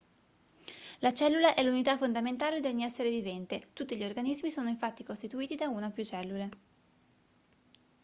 la 0.99 1.13
cellula 1.13 1.53
è 1.53 1.61
l'unità 1.63 1.95
fondamentale 1.95 2.59
di 2.59 2.65
ogni 2.65 2.83
essere 2.83 3.11
vivente 3.11 3.67
tutti 3.71 3.95
gli 3.95 4.03
organismi 4.03 4.49
sono 4.49 4.67
infatti 4.69 5.03
costituiti 5.03 5.53
da 5.53 5.67
una 5.67 5.89
o 5.89 5.91
più 5.91 6.03
cellule 6.03 6.49